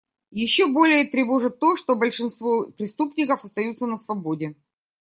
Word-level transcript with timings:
Еще 0.31 0.65
более 0.65 1.05
тревожит 1.07 1.59
то, 1.59 1.75
что 1.75 1.95
большинство 1.95 2.65
преступников 2.71 3.43
остаются 3.43 3.85
на 3.85 3.97
свободе. 3.97 4.55